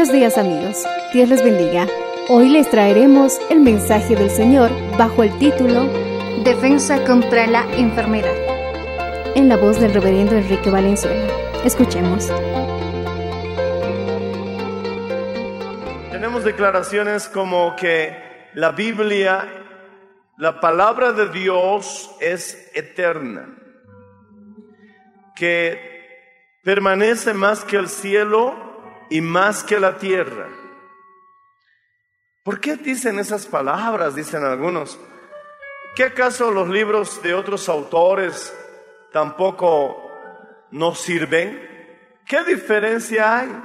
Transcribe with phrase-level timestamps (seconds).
[0.00, 1.86] Buenos días amigos, Dios les bendiga.
[2.30, 5.84] Hoy les traeremos el mensaje del Señor bajo el título
[6.42, 8.34] Defensa contra la enfermedad.
[9.34, 11.30] en la voz del reverendo Enrique Valenzuela.
[11.66, 12.32] Escuchemos.
[16.10, 18.16] Tenemos declaraciones como que
[18.54, 19.46] la Biblia,
[20.38, 23.54] la palabra de Dios es eterna,
[25.36, 25.78] que
[26.64, 28.69] permanece más que el cielo
[29.10, 30.48] y más que la tierra.
[32.42, 34.14] ¿Por qué dicen esas palabras?
[34.14, 34.98] Dicen algunos.
[35.94, 38.56] ¿Qué acaso los libros de otros autores
[39.12, 40.10] tampoco
[40.70, 41.68] nos sirven?
[42.24, 43.62] ¿Qué diferencia hay?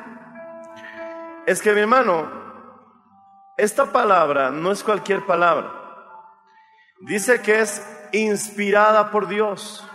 [1.46, 2.30] Es que mi hermano,
[3.58, 5.72] esta palabra no es cualquier palabra.
[7.02, 9.88] Dice que es inspirada por Dios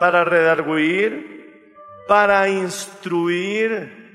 [0.00, 1.74] para redarguir,
[2.08, 4.05] para instruir,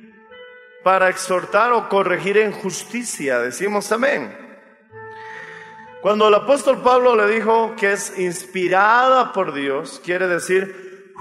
[0.83, 3.39] para exhortar o corregir en justicia.
[3.39, 4.37] Decimos amén.
[6.01, 11.13] Cuando el apóstol Pablo le dijo que es inspirada por Dios, quiere decir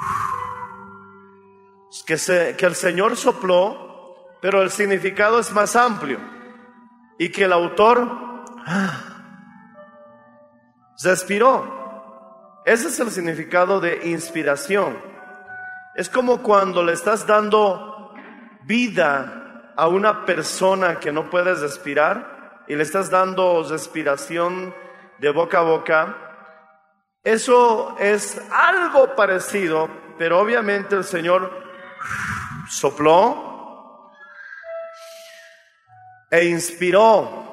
[2.07, 6.19] que, se- el Señor sopló, pero el significado es más amplio
[7.19, 8.09] y que el autor
[10.97, 12.63] se inspiró.
[12.65, 14.97] Ese es el significado de inspiración.
[15.95, 18.15] Es como cuando le estás dando
[18.63, 19.40] vida
[19.81, 24.75] a una persona que no puedes respirar y le estás dando respiración
[25.19, 26.17] de boca a boca.
[27.25, 29.89] Eso es algo parecido,
[30.19, 31.51] pero obviamente el Señor
[32.69, 34.13] sopló
[36.31, 37.47] e inspiró.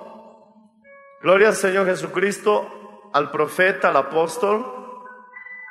[1.22, 4.66] Gloria al Señor Jesucristo, al profeta, al apóstol,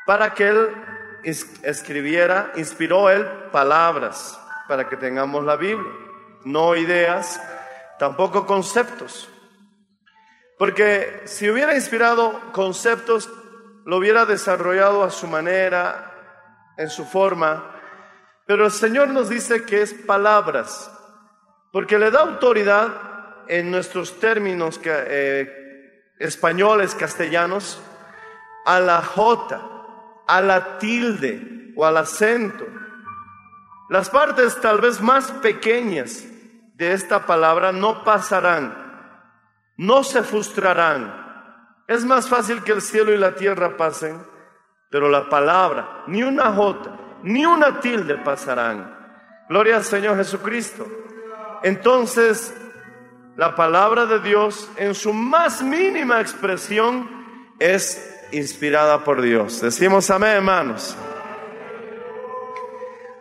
[0.07, 0.75] para que él
[1.23, 5.93] es- escribiera, inspiró él palabras para que tengamos la Biblia,
[6.47, 7.41] no ideas,
[7.99, 9.29] tampoco conceptos.
[10.59, 13.29] Porque si hubiera inspirado conceptos,
[13.85, 16.13] lo hubiera desarrollado a su manera,
[16.79, 17.75] en su forma,
[18.47, 20.91] pero el Señor nos dice que es palabras,
[21.73, 27.81] porque le da autoridad en nuestros términos que, eh, españoles, castellanos,
[28.65, 29.61] a la J,
[30.29, 32.67] a la tilde o al acento.
[33.89, 36.25] Las partes tal vez más pequeñas
[36.77, 38.75] de esta palabra no pasarán,
[39.77, 41.25] no se frustrarán.
[41.89, 44.23] Es más fácil que el cielo y la tierra pasen,
[44.91, 48.95] pero la palabra, ni una J, ni una tilde pasarán.
[49.49, 50.87] Gloria al Señor Jesucristo.
[51.63, 52.55] Entonces,
[53.37, 57.09] la palabra de Dios en su más mínima expresión
[57.59, 59.63] es inspirada por Dios.
[59.63, 60.97] Decimos amén, hermanos.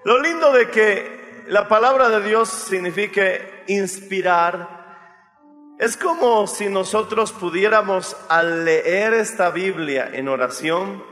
[0.03, 1.14] Lo lindo de que
[1.47, 4.85] la palabra de Dios signifique inspirar
[5.77, 11.03] es como si nosotros pudiéramos al leer esta Biblia en oración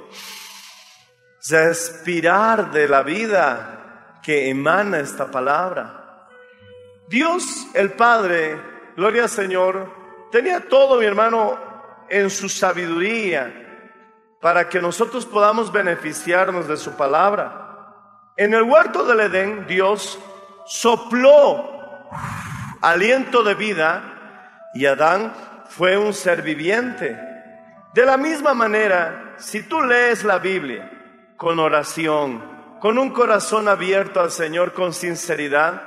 [1.49, 6.29] respirar de la vida que emana esta palabra.
[7.09, 8.59] Dios el Padre,
[8.95, 9.91] gloria al Señor,
[10.31, 11.59] tenía todo, mi hermano,
[12.09, 13.59] en su sabiduría
[14.39, 17.72] para que nosotros podamos beneficiarnos de su palabra.
[18.35, 20.19] En el huerto del Edén, Dios
[20.65, 21.69] sopló
[22.81, 25.33] aliento de vida y Adán
[25.69, 27.19] fue un ser viviente.
[27.93, 30.89] De la misma manera, si tú lees la Biblia
[31.37, 32.43] con oración,
[32.79, 35.83] con un corazón abierto al Señor con sinceridad,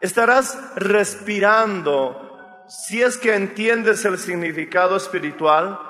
[0.00, 5.80] estarás respirando, si es que entiendes el significado espiritual,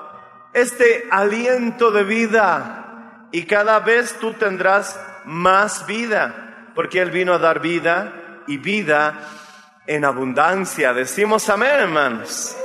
[0.53, 7.39] este aliento de vida y cada vez tú tendrás más vida, porque Él vino a
[7.39, 9.19] dar vida y vida
[9.87, 10.93] en abundancia.
[10.93, 12.55] Decimos amén, hermanos.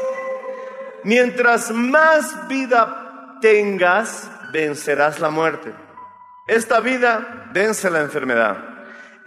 [1.04, 5.74] Mientras más vida tengas, vencerás la muerte.
[6.46, 8.56] Esta vida vence la enfermedad.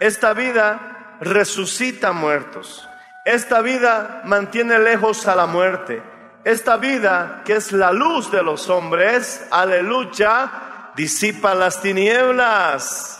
[0.00, 2.88] Esta vida resucita muertos.
[3.24, 6.02] Esta vida mantiene lejos a la muerte.
[6.44, 13.17] Esta vida, que es la luz de los hombres, aleluya, disipa las tinieblas.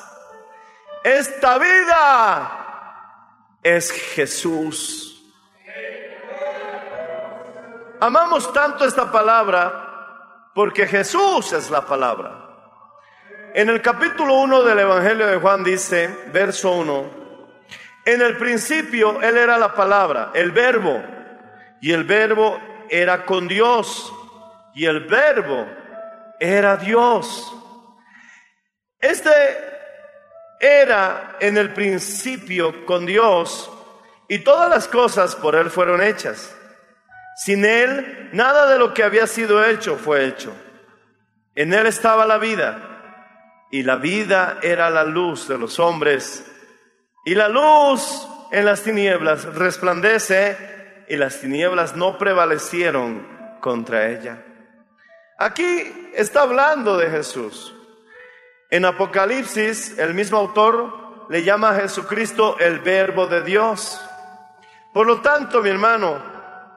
[1.08, 5.24] Esta vida es Jesús.
[7.98, 12.50] Amamos tanto esta palabra porque Jesús es la palabra.
[13.54, 17.10] En el capítulo 1 del Evangelio de Juan dice, verso 1,
[18.04, 21.02] en el principio Él era la palabra, el verbo,
[21.80, 22.60] y el verbo
[22.90, 24.12] era con Dios,
[24.74, 25.66] y el verbo
[26.38, 27.54] era Dios.
[29.00, 29.77] Este
[30.60, 33.70] era en el principio con Dios,
[34.28, 36.54] y todas las cosas por Él fueron hechas.
[37.36, 40.52] Sin Él, nada de lo que había sido hecho fue hecho.
[41.54, 46.44] En Él estaba la vida y la vida era la luz de los hombres.
[47.24, 53.26] Y la luz en las tinieblas resplandece y las tinieblas no prevalecieron
[53.60, 54.44] contra ella.
[55.38, 57.74] Aquí está hablando de Jesús.
[58.70, 63.98] En Apocalipsis, el mismo autor le llama a Jesucristo el verbo de Dios.
[64.92, 66.22] Por lo tanto, mi hermano,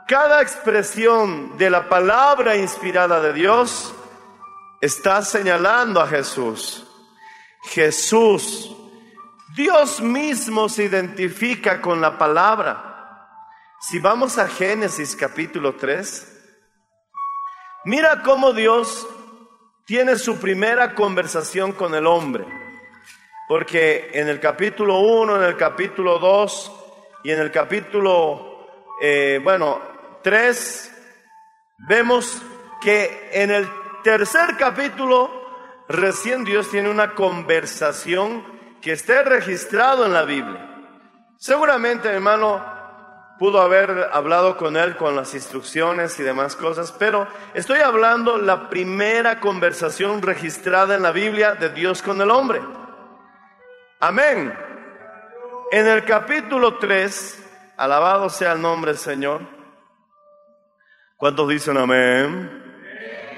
[0.07, 3.93] cada expresión de la palabra inspirada de Dios
[4.79, 6.87] está señalando a Jesús.
[7.63, 8.73] Jesús,
[9.53, 13.27] Dios mismo se identifica con la palabra.
[13.81, 16.41] Si vamos a Génesis capítulo 3,
[17.83, 19.05] mira cómo Dios
[19.91, 22.45] tiene su primera conversación con el hombre.
[23.49, 26.71] Porque en el capítulo 1, en el capítulo 2
[27.25, 28.69] y en el capítulo,
[29.01, 29.81] eh, bueno,
[30.23, 30.95] 3,
[31.89, 32.41] vemos
[32.81, 33.67] que en el
[34.01, 35.29] tercer capítulo,
[35.89, 38.45] recién Dios tiene una conversación
[38.81, 40.73] que esté registrado en la Biblia.
[41.37, 42.63] Seguramente, hermano,
[43.41, 48.69] pudo haber hablado con él con las instrucciones y demás cosas, pero estoy hablando la
[48.69, 52.61] primera conversación registrada en la Biblia de Dios con el hombre.
[53.99, 54.53] Amén.
[55.71, 59.41] En el capítulo 3, alabado sea el nombre del Señor.
[61.17, 62.63] ¿Cuántos dicen amén?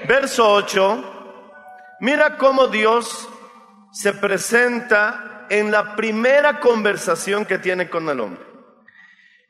[0.06, 3.26] Verso 8, mira cómo Dios
[3.90, 8.53] se presenta en la primera conversación que tiene con el hombre.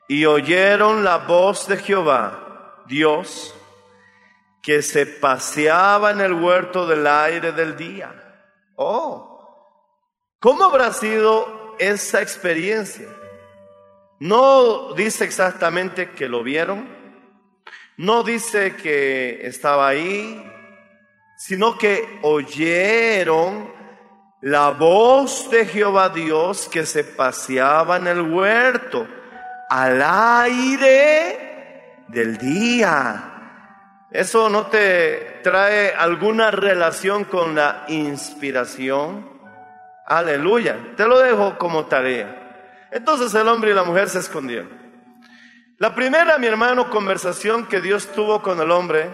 [0.06, 3.54] Y oyeron la voz de Jehová, Dios,
[4.62, 8.12] que se paseaba en el huerto del aire del día.
[8.76, 9.56] Oh,
[10.40, 13.08] ¿cómo habrá sido esa experiencia?
[14.20, 16.88] No dice exactamente que lo vieron,
[17.96, 20.50] no dice que estaba ahí,
[21.36, 23.72] sino que oyeron
[24.42, 29.06] la voz de Jehová Dios que se paseaba en el huerto
[29.68, 33.30] al aire del día.
[34.10, 39.28] ¿Eso no te trae alguna relación con la inspiración?
[40.06, 40.92] Aleluya.
[40.96, 42.88] Te lo dejo como tarea.
[42.92, 44.84] Entonces el hombre y la mujer se escondieron.
[45.78, 49.10] La primera, mi hermano, conversación que Dios tuvo con el hombre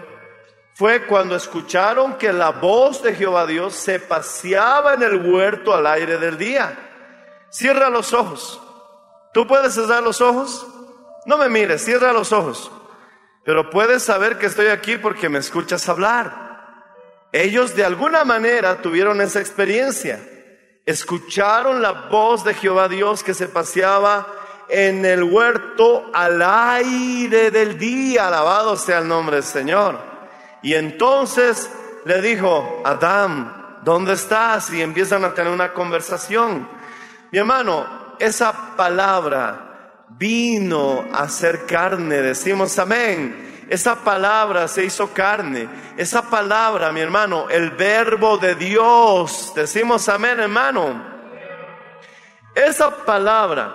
[0.75, 5.87] fue cuando escucharon que la voz de Jehová Dios se paseaba en el huerto al
[5.87, 6.77] aire del día.
[7.49, 8.61] Cierra los ojos.
[9.33, 10.67] ¿Tú puedes cerrar los ojos?
[11.25, 12.71] No me mires, cierra los ojos.
[13.43, 16.51] Pero puedes saber que estoy aquí porque me escuchas hablar.
[17.31, 20.21] Ellos de alguna manera tuvieron esa experiencia.
[20.85, 24.27] Escucharon la voz de Jehová Dios que se paseaba
[24.67, 29.99] en el huerto al aire del día, alabado sea el nombre del Señor.
[30.61, 31.69] Y entonces
[32.05, 34.71] le dijo, Adán, ¿dónde estás?
[34.71, 36.67] Y empiezan a tener una conversación.
[37.31, 43.65] Mi hermano, esa palabra vino a ser carne, decimos amén.
[43.67, 45.67] Esa palabra se hizo carne.
[45.97, 51.03] Esa palabra, mi hermano, el verbo de Dios, decimos amén, hermano.
[52.53, 53.73] Esa palabra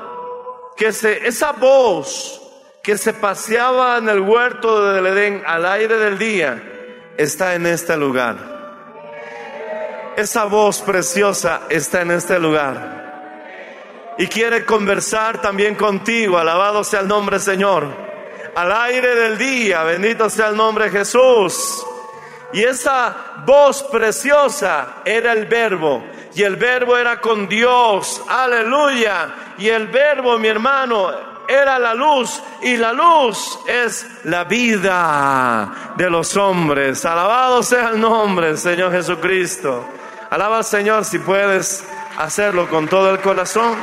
[0.76, 2.40] que se, esa voz
[2.84, 6.62] que se paseaba en el huerto del Edén al aire del día,
[7.16, 8.36] está en este lugar.
[10.16, 13.05] Esa voz preciosa está en este lugar.
[14.18, 16.38] Y quiere conversar también contigo.
[16.38, 17.86] Alabado sea el nombre Señor.
[18.54, 21.84] Al aire del día, bendito sea el nombre de Jesús.
[22.52, 26.02] Y esa voz preciosa era el verbo.
[26.34, 28.22] Y el verbo era con Dios.
[28.28, 29.54] Aleluya.
[29.58, 31.10] Y el verbo, mi hermano,
[31.48, 32.42] era la luz.
[32.62, 37.04] Y la luz es la vida de los hombres.
[37.04, 39.86] Alabado sea el nombre Señor Jesucristo.
[40.30, 41.84] Alaba al Señor si puedes
[42.16, 43.76] hacerlo con todo el corazón.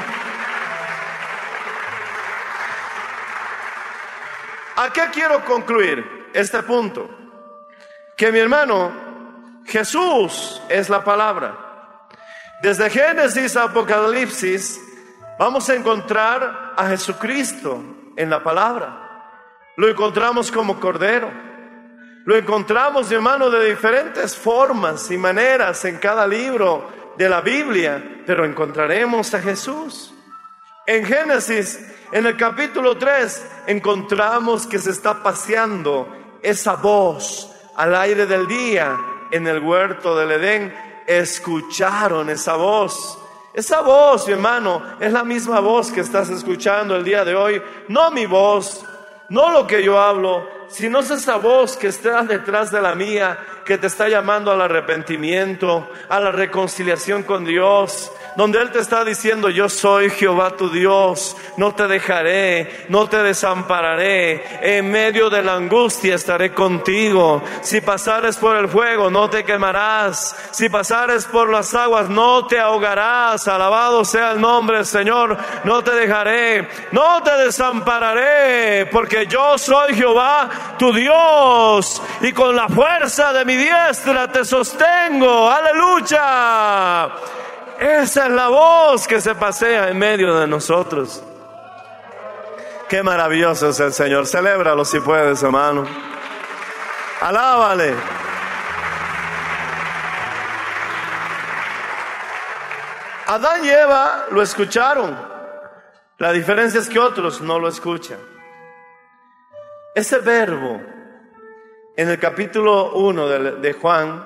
[4.75, 7.10] ¿A qué quiero concluir este punto?
[8.18, 8.92] Que mi hermano,
[9.65, 12.08] Jesús es la palabra.
[12.62, 14.82] Desde Génesis a Apocalipsis
[15.38, 17.84] vamos a encontrar a Jesucristo
[18.15, 19.03] en la palabra.
[19.77, 21.30] Lo encontramos como cordero.
[22.25, 28.46] Lo encontramos, hermano, de diferentes formas y maneras en cada libro de la Biblia, pero
[28.46, 30.12] encontraremos a Jesús.
[30.86, 31.80] En Génesis,
[32.12, 36.08] en el capítulo 3, encontramos que se está paseando
[36.42, 38.98] esa voz al aire del día
[39.32, 40.74] en el huerto del Edén.
[41.08, 43.18] Escucharon esa voz.
[43.54, 47.62] Esa voz, mi hermano, es la misma voz que estás escuchando el día de hoy.
[47.88, 48.84] No mi voz,
[49.30, 53.40] no lo que yo hablo, sino es esa voz que está detrás de la mía,
[53.65, 59.05] que te está llamando al arrepentimiento, a la reconciliación con Dios, donde Él te está
[59.05, 65.43] diciendo, yo soy Jehová tu Dios, no te dejaré, no te desampararé, en medio de
[65.43, 71.50] la angustia estaré contigo, si pasares por el fuego no te quemarás, si pasares por
[71.50, 77.22] las aguas no te ahogarás, alabado sea el nombre del Señor, no te dejaré, no
[77.24, 84.32] te desampararé, porque yo soy Jehová tu Dios, y con la fuerza de mi diestra
[84.32, 87.10] te sostengo, aleluya.
[87.80, 91.24] Esa es la voz que se pasea en medio de nosotros.
[92.90, 94.28] Qué maravilloso es el Señor.
[94.28, 95.86] Celébralo si puedes, hermano.
[97.22, 97.96] Alábale.
[103.28, 105.18] Adán y Eva lo escucharon.
[106.18, 108.20] La diferencia es que otros no lo escuchan.
[109.96, 110.93] Ese verbo
[111.96, 114.26] en el capítulo 1 de, Juan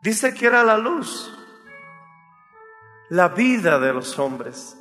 [0.00, 1.32] dice que era la luz
[3.08, 4.76] la vida de los hombres.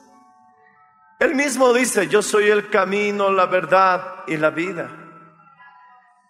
[1.20, 4.90] Él mismo dice, yo soy el camino, la verdad y la vida.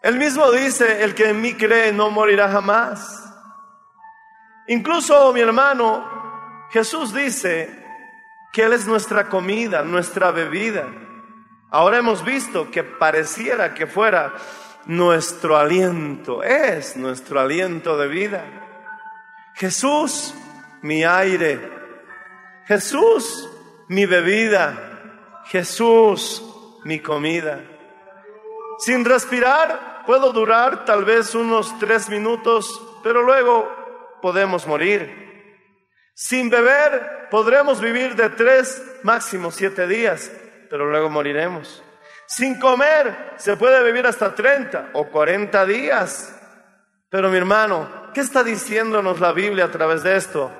[0.01, 3.23] Él mismo dice, el que en mí cree no morirá jamás.
[4.67, 7.83] Incluso mi hermano, Jesús dice
[8.51, 10.85] que Él es nuestra comida, nuestra bebida.
[11.71, 14.33] Ahora hemos visto que pareciera que fuera
[14.85, 18.43] nuestro aliento, es nuestro aliento de vida.
[19.55, 20.33] Jesús,
[20.81, 21.59] mi aire,
[22.65, 23.49] Jesús,
[23.87, 24.95] mi bebida.
[25.45, 26.43] Jesús,
[26.83, 27.61] mi comida.
[28.79, 33.69] Sin respirar puedo durar tal vez unos tres minutos, pero luego
[34.21, 35.23] podemos morir.
[36.13, 40.31] Sin beber podremos vivir de tres, máximo siete días,
[40.69, 41.83] pero luego moriremos.
[42.27, 46.35] Sin comer se puede vivir hasta 30 o 40 días.
[47.09, 50.51] Pero mi hermano, ¿qué está diciéndonos la Biblia a través de esto?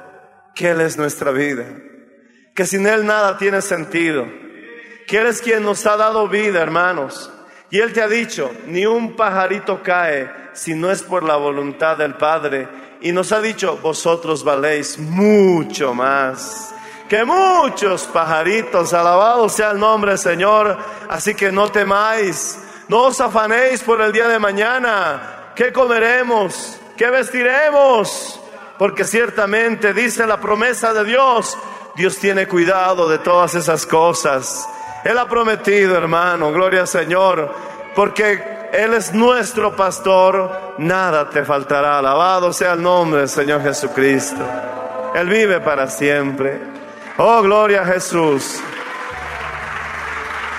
[0.54, 1.66] Que Él es nuestra vida
[2.56, 4.26] que sin Él nada tiene sentido,
[5.06, 7.32] que Él es quien nos ha dado vida, hermanos.
[7.70, 11.98] Y Él te ha dicho, ni un pajarito cae si no es por la voluntad
[11.98, 12.70] del Padre.
[13.02, 16.74] Y nos ha dicho, vosotros valéis mucho más
[17.10, 18.94] que muchos pajaritos.
[18.94, 20.78] Alabado sea el nombre Señor.
[21.10, 25.52] Así que no temáis, no os afanéis por el día de mañana.
[25.56, 26.80] ¿Qué comeremos?
[26.98, 28.40] ¿Qué vestiremos?
[28.78, 31.58] Porque ciertamente dice la promesa de Dios,
[31.96, 34.68] Dios tiene cuidado de todas esas cosas.
[35.04, 37.54] Él ha prometido, hermano, gloria al Señor,
[37.96, 42.00] porque Él es nuestro pastor, nada te faltará.
[42.00, 44.42] Alabado sea el nombre del Señor Jesucristo.
[45.14, 46.75] Él vive para siempre.
[47.18, 48.60] Oh, gloria a Jesús.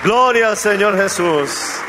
[0.03, 1.79] Gloria al Señor Jesús.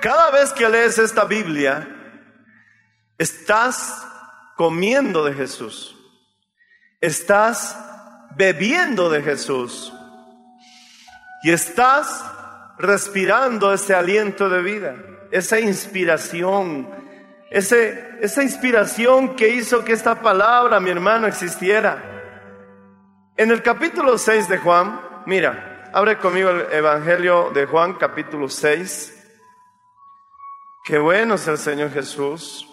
[0.00, 1.86] Cada vez que lees esta Biblia,
[3.18, 4.06] estás
[4.56, 5.94] comiendo de Jesús.
[7.02, 7.76] Estás
[8.34, 9.92] bebiendo de Jesús.
[11.42, 12.24] Y estás
[12.78, 14.96] respirando ese aliento de vida,
[15.32, 16.88] esa inspiración,
[17.50, 22.02] ese, esa inspiración que hizo que esta palabra, mi hermano, existiera.
[23.36, 29.14] En el capítulo 6 de Juan, mira, abre conmigo el Evangelio de Juan, capítulo 6.
[30.84, 32.66] Qué bueno es el Señor Jesús.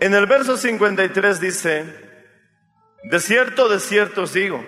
[0.00, 1.84] En el verso 53 dice,
[3.04, 4.64] de cierto, de cierto os digo,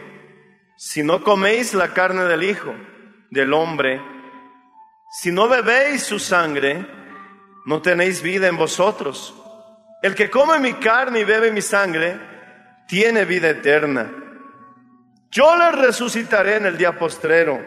[0.76, 2.74] si no coméis la carne del Hijo,
[3.30, 4.00] del hombre,
[5.18, 6.86] si no bebéis su sangre,
[7.64, 9.34] no tenéis vida en vosotros.
[10.02, 12.20] El que come mi carne y bebe mi sangre,
[12.86, 14.12] tiene vida eterna.
[15.30, 17.58] Yo le resucitaré en el día postrero,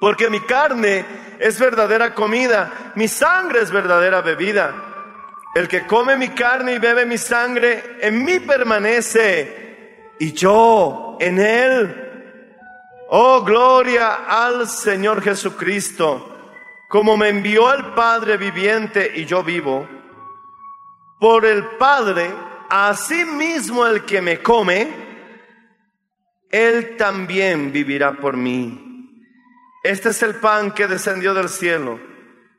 [0.00, 1.04] porque mi carne
[1.38, 4.74] es verdadera comida, mi sangre es verdadera bebida.
[5.54, 11.38] El que come mi carne y bebe mi sangre, en mí permanece, y yo en
[11.38, 12.10] él.
[13.08, 16.39] Oh, gloria al Señor Jesucristo,
[16.90, 19.88] como me envió el Padre viviente y yo vivo.
[21.20, 22.34] Por el Padre,
[22.68, 24.88] así mismo el que me come,
[26.50, 29.22] él también vivirá por mí.
[29.84, 32.00] Este es el pan que descendió del cielo,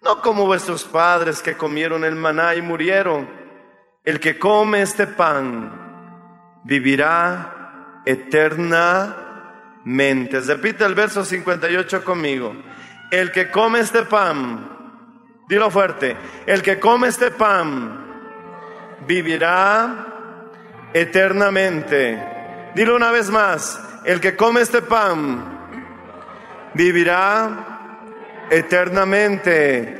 [0.02, 3.30] no como vuestros padres que comieron el maná y murieron.
[4.06, 10.40] El que come este pan vivirá eternamente.
[10.40, 12.56] Repite el verso 58 conmigo.
[13.12, 14.70] El que come este pan,
[15.48, 16.16] dilo fuerte,
[16.46, 18.06] el que come este pan
[19.06, 20.08] vivirá
[20.94, 22.72] eternamente.
[22.74, 25.60] Dilo una vez más, el que come este pan
[26.74, 29.98] vivirá eternamente.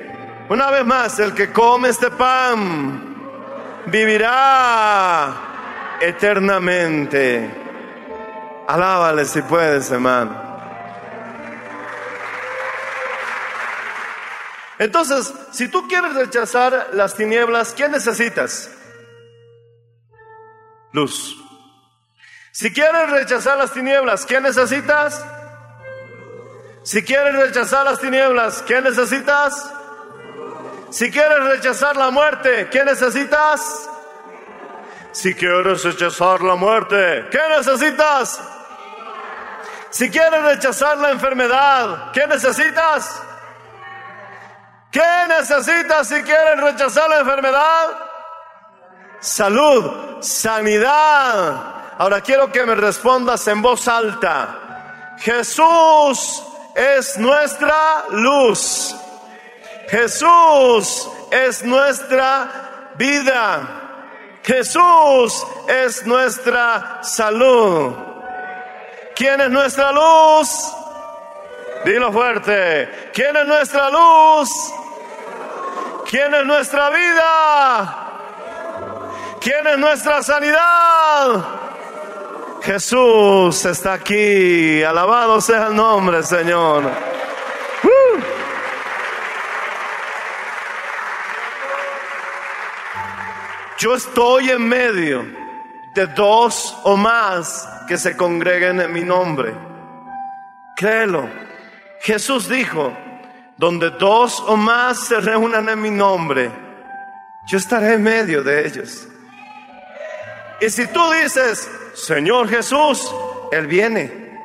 [0.50, 3.14] Una vez más, el que come este pan
[3.88, 5.34] vivirá
[6.00, 7.50] eternamente.
[8.68, 10.51] Alábale si puedes, hermano.
[14.82, 18.72] Entonces, si tú quieres rechazar las tinieblas, ¿qué necesitas?
[20.92, 21.38] Luz.
[22.52, 25.24] Si quieres rechazar las tinieblas, ¿qué necesitas?
[26.82, 29.72] Si quieres rechazar las tinieblas, ¿qué necesitas?
[30.90, 33.88] Si quieres rechazar la muerte, ¿qué necesitas?
[35.12, 38.42] Si quieres rechazar la muerte, ¿qué necesitas?
[39.92, 43.22] Si quieres rechazar la enfermedad, ¿qué necesitas?
[44.92, 47.88] ¿Qué necesitas si quieres rechazar la enfermedad?
[49.22, 51.96] Salud, sanidad.
[51.98, 55.16] Ahora quiero que me respondas en voz alta.
[55.20, 56.44] Jesús
[56.76, 58.96] es nuestra luz.
[59.88, 63.82] Jesús es nuestra vida.
[64.44, 67.94] Jesús es nuestra salud.
[69.16, 70.74] ¿Quién es nuestra luz?
[71.86, 73.12] Dilo fuerte.
[73.14, 74.50] ¿Quién es nuestra luz?
[76.12, 78.08] ¿Quién es nuestra vida?
[79.40, 81.46] ¿Quién es nuestra sanidad?
[82.62, 84.84] Jesús está aquí.
[84.84, 86.84] Alabado sea el nombre, Señor.
[93.78, 95.26] Yo estoy en medio
[95.94, 99.56] de dos o más que se congreguen en mi nombre.
[100.76, 101.30] Créelo.
[102.02, 102.92] Jesús dijo,
[103.62, 106.52] donde dos o más se reúnan en mi nombre,
[107.48, 109.08] yo estaré en medio de ellos.
[110.60, 113.14] Y si tú dices, Señor Jesús,
[113.52, 114.36] Él viene.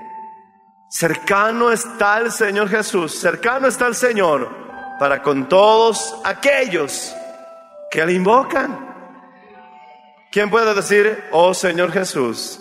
[0.90, 4.50] Cercano está el Señor Jesús, cercano está el Señor
[4.98, 7.11] para con todos aquellos
[7.90, 8.79] que le invocan.
[10.31, 12.61] ¿Quién puede decir, oh Señor Jesús?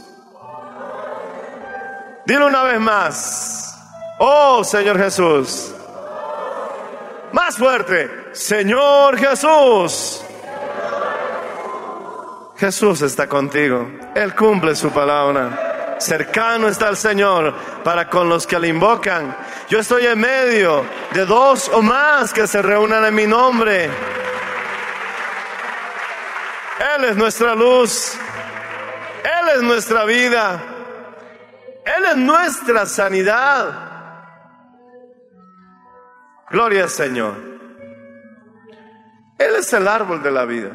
[2.26, 3.78] Dilo una vez más,
[4.20, 5.75] oh Señor Jesús.
[7.36, 10.24] Más fuerte, Señor Jesús.
[12.56, 13.91] Jesús está contigo.
[14.15, 15.98] Él cumple su palabra.
[16.00, 19.36] Cercano está el Señor para con los que le invocan.
[19.67, 23.89] Yo estoy en medio de dos o más que se reúnan en mi nombre.
[26.95, 28.13] Él es nuestra luz.
[29.26, 30.63] Él es nuestra vida.
[31.84, 33.85] Él es nuestra sanidad.
[36.49, 37.36] Gloria al Señor.
[39.38, 40.71] Él es el árbol de la vida.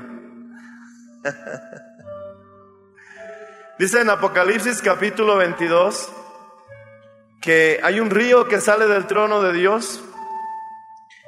[3.78, 6.12] Dice en Apocalipsis capítulo 22
[7.40, 10.02] que hay un río que sale del trono de Dios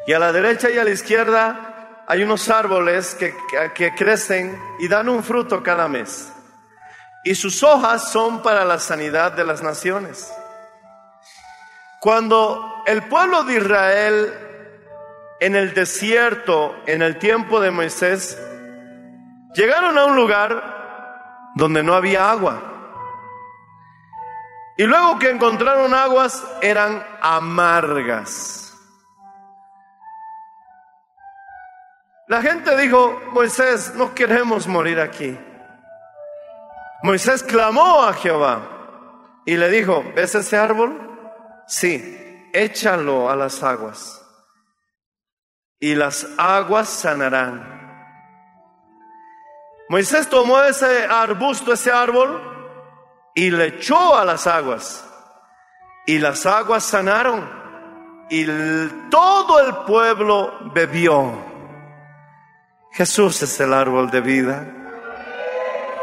[0.06, 3.34] y a la derecha y a la izquierda hay unos árboles que,
[3.74, 6.32] que crecen y dan un fruto cada mes.
[7.24, 10.30] Y sus hojas son para la sanidad de las naciones.
[12.00, 14.34] Cuando el pueblo de Israel
[15.40, 18.40] en el desierto, en el tiempo de Moisés,
[19.54, 22.62] llegaron a un lugar donde no había agua.
[24.76, 28.62] Y luego que encontraron aguas eran amargas.
[32.28, 35.36] La gente dijo, Moisés, no queremos morir aquí.
[37.02, 38.60] Moisés clamó a Jehová
[39.44, 40.98] y le dijo, ¿ves ese árbol?
[41.66, 42.21] Sí,
[42.52, 44.22] échalo a las aguas
[45.82, 47.72] y las aguas sanarán.
[49.88, 52.40] Moisés tomó ese arbusto, ese árbol,
[53.34, 55.04] y le echó a las aguas.
[56.06, 57.50] Y las aguas sanaron.
[58.30, 58.46] Y
[59.10, 61.32] todo el pueblo bebió.
[62.92, 64.64] Jesús es el árbol de vida.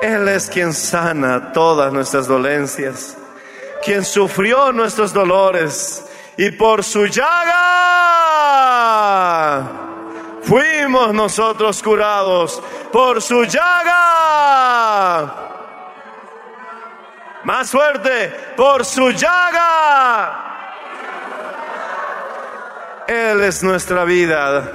[0.01, 3.17] Él es quien sana todas nuestras dolencias,
[3.85, 6.08] quien sufrió nuestros dolores
[6.39, 7.49] y por su llaga
[10.41, 12.63] fuimos nosotros curados.
[12.91, 15.35] Por su llaga.
[17.43, 20.45] Más fuerte, por su llaga.
[23.07, 24.71] Él es nuestra vida.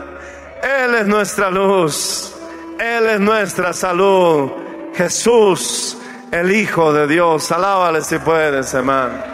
[0.63, 2.37] Él es nuestra luz.
[2.79, 4.53] Él es nuestra salud.
[4.95, 5.97] Jesús,
[6.31, 7.51] el Hijo de Dios.
[7.51, 9.34] Alábale si puedes, hermano.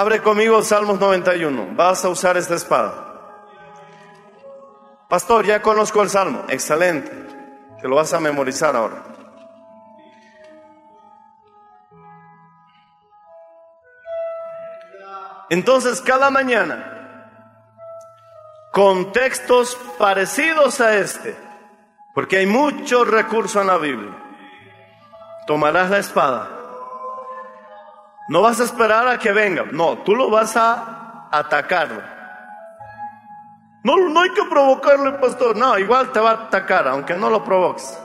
[0.00, 1.74] Abre conmigo Salmos 91.
[1.76, 3.20] Vas a usar esta espada.
[5.10, 6.42] Pastor, ya conozco el Salmo.
[6.48, 7.12] Excelente.
[7.82, 9.04] Te lo vas a memorizar ahora.
[15.50, 17.30] Entonces, cada mañana,
[18.72, 21.36] con textos parecidos a este,
[22.14, 24.16] porque hay muchos recursos en la Biblia,
[25.46, 26.59] tomarás la espada.
[28.30, 31.88] No vas a esperar a que venga, no, tú lo vas a atacar.
[33.82, 35.56] No, no hay que provocarle, pastor.
[35.56, 37.98] No, igual te va a atacar, aunque no lo provoques.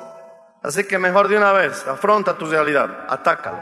[0.64, 3.60] Así que mejor de una vez, afronta tu realidad, atácalo.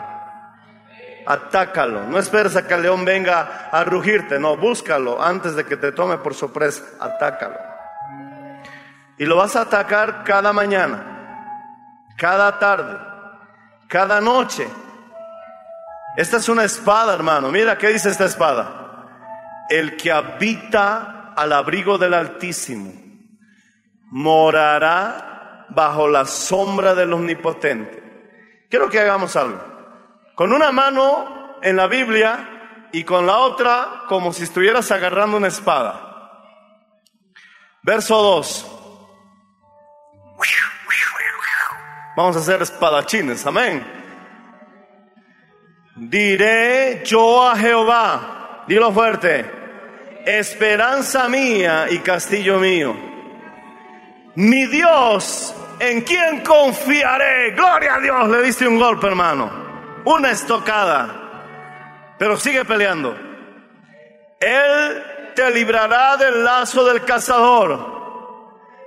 [1.26, 2.06] Atácalo.
[2.06, 5.92] No esperes a que el león venga a rugirte, no, búscalo antes de que te
[5.92, 6.82] tome por sorpresa.
[6.98, 7.58] Atácalo.
[9.18, 12.98] Y lo vas a atacar cada mañana, cada tarde,
[13.90, 14.66] cada noche.
[16.16, 17.52] Esta es una espada, hermano.
[17.52, 19.66] Mira qué dice esta espada.
[19.70, 22.94] El que habita al abrigo del Altísimo
[24.12, 28.68] morará bajo la sombra del Omnipotente.
[28.70, 29.60] Quiero que hagamos algo.
[30.36, 35.48] Con una mano en la Biblia y con la otra como si estuvieras agarrando una
[35.48, 36.12] espada.
[37.82, 38.80] Verso 2.
[42.16, 44.03] Vamos a hacer espadachines, amén.
[45.96, 49.46] Diré yo a Jehová, dilo fuerte,
[50.26, 52.96] esperanza mía y castillo mío.
[54.34, 57.52] Mi Dios, ¿en quién confiaré?
[57.52, 59.52] Gloria a Dios, le diste un golpe, hermano.
[60.06, 62.16] Una estocada.
[62.18, 63.16] Pero sigue peleando.
[64.40, 65.04] Él
[65.36, 67.93] te librará del lazo del cazador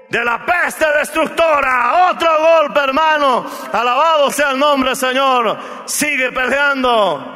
[0.08, 2.10] de la peste destructora.
[2.10, 3.46] Otro golpe, hermano.
[3.72, 5.58] Alabado sea el nombre, Señor.
[5.86, 7.32] Sigue peleando.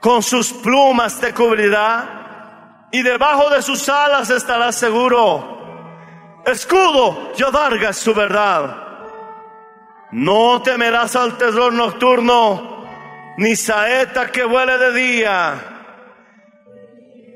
[0.00, 5.60] Con sus plumas te cubrirá y debajo de sus alas estarás seguro.
[6.44, 8.76] Escudo y adarga es su verdad.
[10.10, 12.84] No temerás al terror nocturno,
[13.38, 15.54] ni saeta que vuele de día,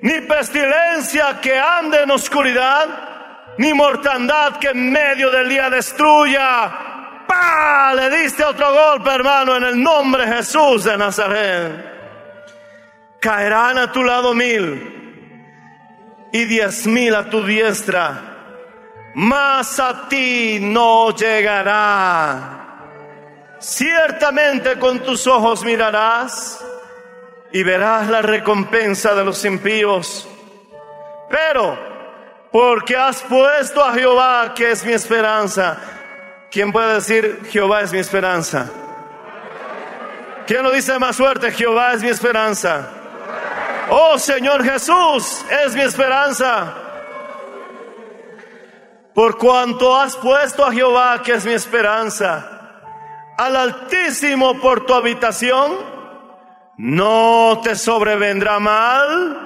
[0.03, 3.16] ni pestilencia que ande en oscuridad
[3.59, 7.25] ni mortandad que en medio del día destruya.
[7.27, 7.95] ¡Pah!
[7.95, 11.95] Le diste otro golpe, hermano, en el nombre de Jesús de Nazaret.
[13.21, 14.93] Caerán a tu lado mil
[16.33, 22.53] y diez mil a tu diestra, mas a ti no llegará.
[23.59, 26.65] Ciertamente con tus ojos mirarás
[27.53, 30.29] y verás la recompensa de los impíos.
[31.31, 31.96] Pero
[32.57, 35.77] porque has puesto a Jehová, que es mi esperanza.
[36.51, 38.71] ¿Quién puede decir Jehová es mi esperanza?
[40.47, 41.53] ¿Quién lo dice más fuerte?
[41.53, 42.89] Jehová es mi esperanza.
[43.91, 46.73] Oh Señor Jesús, es mi esperanza.
[49.15, 52.71] Por cuanto has puesto a Jehová, que es mi esperanza,
[53.37, 55.75] al Altísimo por tu habitación,
[56.79, 59.43] no te sobrevendrá mal.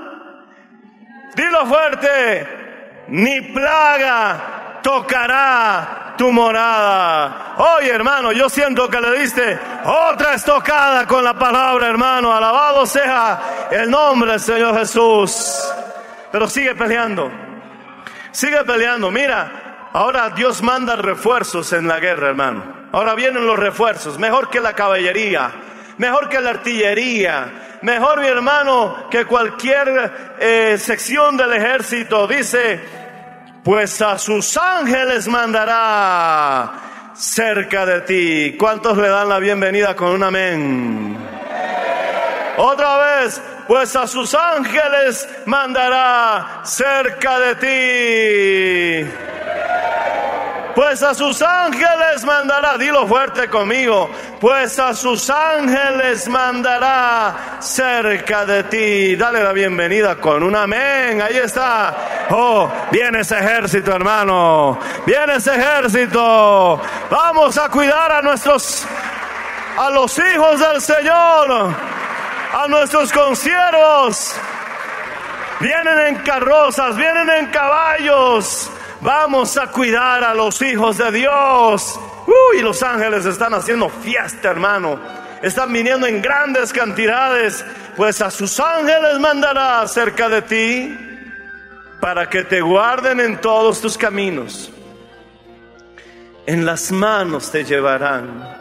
[1.35, 2.60] Dilo fuerte,
[3.09, 7.55] ni plaga tocará tu morada.
[7.57, 12.33] Oye, hermano, yo siento que le diste otra estocada con la palabra, hermano.
[12.33, 15.59] Alabado sea el nombre del Señor Jesús.
[16.31, 17.31] Pero sigue peleando.
[18.33, 19.11] Sigue peleando.
[19.11, 22.81] Mira, ahora Dios manda refuerzos en la guerra, hermano.
[22.93, 25.53] Ahora vienen los refuerzos, mejor que la caballería,
[25.99, 32.27] mejor que la artillería, mejor mi hermano que cualquier eh, sección del ejército.
[32.27, 33.01] Dice
[33.62, 36.73] pues a sus ángeles mandará
[37.14, 38.57] cerca de ti.
[38.59, 41.19] ¿Cuántos le dan la bienvenida con un amén?
[42.57, 49.11] Otra vez, pues a sus ángeles mandará cerca de ti.
[50.90, 58.64] Pues a sus ángeles mandará, dilo fuerte conmigo, pues a sus ángeles mandará cerca de
[58.64, 59.14] ti.
[59.14, 62.26] Dale la bienvenida con un amén, ahí está.
[62.31, 66.83] Oh, viene ese ejército, hermano, viene ese ejército.
[67.09, 68.85] Vamos a cuidar a nuestros,
[69.79, 71.72] a los hijos del Señor,
[72.53, 74.35] a nuestros conciervos.
[75.61, 78.72] Vienen en carrozas, vienen en caballos.
[79.01, 81.99] Vamos a cuidar a los hijos de Dios.
[82.27, 85.01] Uy, los ángeles están haciendo fiesta, hermano.
[85.43, 87.65] Están viniendo en grandes cantidades.
[87.97, 90.99] Pues a sus ángeles mandará cerca de ti
[92.01, 94.71] para que te guarden en todos tus caminos.
[96.47, 98.59] En las manos te llevarán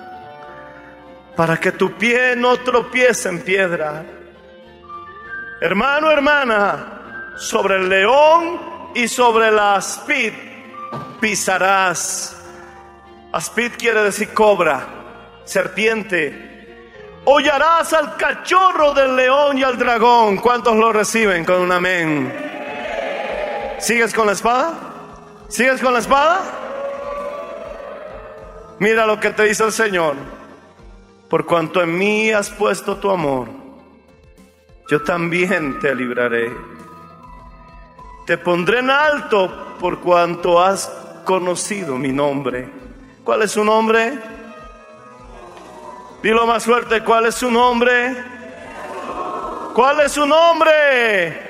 [1.36, 4.06] para que tu pie no tropiece en piedra.
[5.62, 10.34] Hermano, hermana, sobre el león y sobre la aspid
[11.20, 12.36] pisarás.
[13.32, 14.88] Aspid quiere decir cobra,
[15.46, 16.48] serpiente.
[17.26, 20.38] Hollarás al cachorro del león y al dragón.
[20.38, 22.34] ¿Cuántos lo reciben con un amén?
[23.78, 24.74] ¿Sigues con la espada?
[25.48, 26.42] ¿Sigues con la espada?
[28.80, 30.16] Mira lo que te dice el Señor.
[31.30, 33.50] Por cuanto en mí has puesto tu amor,
[34.90, 36.79] yo también te libraré.
[38.30, 40.88] Te pondré en alto por cuanto has
[41.26, 42.70] conocido mi nombre.
[43.24, 44.20] ¿Cuál es su nombre?
[46.22, 48.24] Dilo más fuerte, ¿cuál es su nombre?
[49.74, 51.42] ¿Cuál es su nombre?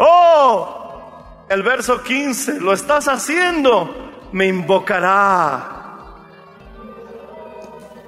[0.00, 6.08] Oh, el verso 15, lo estás haciendo, me invocará.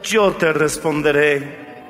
[0.03, 1.87] Yo te responderé.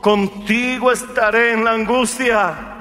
[0.00, 2.71] Contigo estaré en la angustia.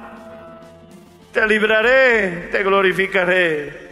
[1.33, 3.89] Te libraré, te glorificaré.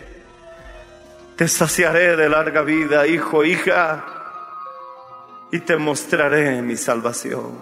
[1.37, 4.03] Te saciaré de larga vida, hijo, hija,
[5.49, 7.57] y te mostraré mi salvación.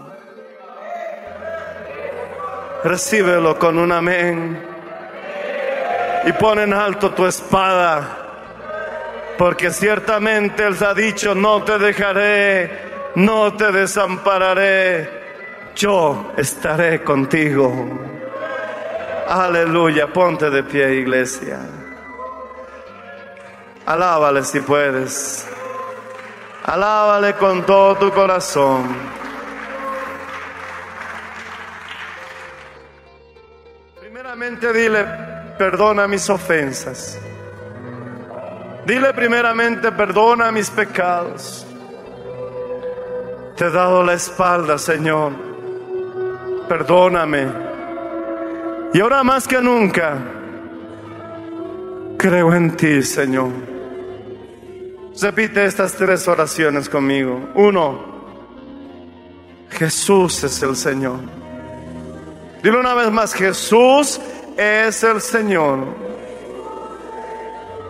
[2.83, 4.65] Recíbelo con un amén
[6.25, 8.17] y pon en alto tu espada,
[9.37, 12.71] porque ciertamente Él ha dicho, no te dejaré,
[13.15, 15.09] no te desampararé,
[15.75, 18.16] yo estaré contigo.
[19.27, 21.59] Aleluya, ponte de pie, iglesia.
[23.85, 25.45] Alábale si puedes.
[26.63, 28.85] Alábale con todo tu corazón.
[33.99, 35.05] Primeramente dile,
[35.57, 37.19] perdona mis ofensas.
[38.85, 41.67] Dile primeramente, perdona mis pecados.
[43.57, 45.33] Te he dado la espalda, Señor.
[46.69, 47.66] Perdóname.
[48.93, 50.17] Y ahora más que nunca,
[52.17, 53.49] creo en ti, Señor.
[55.21, 57.49] Repite estas tres oraciones conmigo.
[57.55, 57.99] Uno,
[59.71, 61.19] Jesús es el Señor.
[62.63, 64.19] Dile una vez más, Jesús
[64.55, 65.79] es el Señor.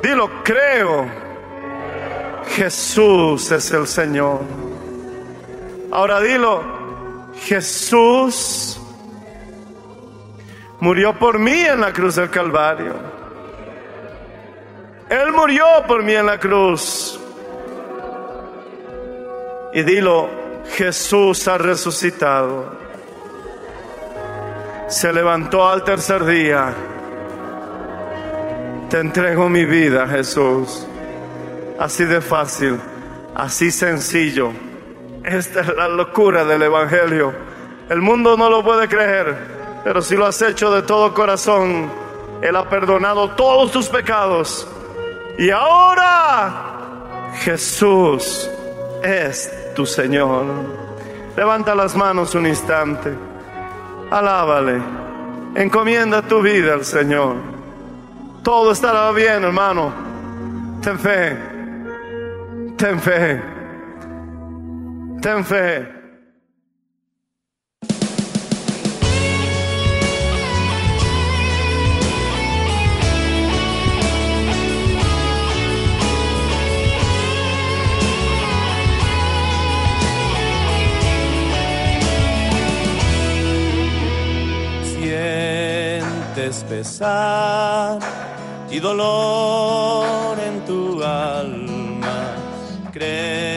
[0.02, 1.06] Dilo, creo.
[2.56, 4.40] Jesús es el Señor.
[5.92, 6.64] Ahora dilo,
[7.46, 8.80] Jesús
[10.80, 12.94] murió por mí en la cruz del Calvario.
[15.10, 17.20] Él murió por mí en la cruz.
[19.74, 20.30] Y dilo,
[20.76, 22.76] Jesús ha resucitado.
[24.88, 26.74] Se levantó al tercer día.
[28.90, 30.88] Te entrego mi vida, Jesús.
[31.80, 32.80] Así de fácil,
[33.36, 34.52] así sencillo.
[35.24, 37.34] Esta es la locura del Evangelio.
[37.90, 39.57] El mundo no lo puede creer,
[39.88, 41.90] pero si lo has hecho de todo corazón,
[42.42, 44.68] Él ha perdonado todos tus pecados.
[45.38, 48.52] Y ahora Jesús
[49.02, 50.44] es tu Señor.
[51.38, 53.16] Levanta las manos un instante.
[54.12, 54.82] Alábale.
[55.56, 57.38] Encomienda tu vida al Señor.
[58.44, 59.94] Todo estará bien, hermano.
[60.82, 61.38] Ten fe.
[62.76, 63.42] Ten fe.
[65.22, 65.97] Ten fe.
[86.48, 88.00] Sientes pesar
[88.72, 92.36] y dolor en tu alma.
[92.94, 93.57] Crees